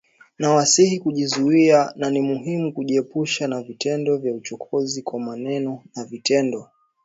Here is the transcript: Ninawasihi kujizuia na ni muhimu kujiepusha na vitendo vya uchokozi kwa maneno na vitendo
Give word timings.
Ninawasihi 0.39 0.99
kujizuia 0.99 1.93
na 1.95 2.09
ni 2.09 2.21
muhimu 2.21 2.73
kujiepusha 2.73 3.47
na 3.47 3.61
vitendo 3.61 4.17
vya 4.17 4.33
uchokozi 4.33 5.01
kwa 5.01 5.19
maneno 5.19 5.83
na 5.95 6.03
vitendo 6.05 6.69